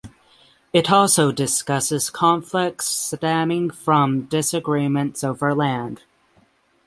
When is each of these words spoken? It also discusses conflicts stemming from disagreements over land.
It 0.73 0.89
also 0.91 1.31
discusses 1.31 2.09
conflicts 2.09 2.85
stemming 2.87 3.69
from 3.69 4.23
disagreements 4.23 5.23
over 5.23 5.53
land. 5.53 6.01